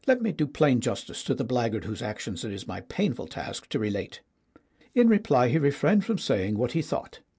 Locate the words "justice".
0.81-1.23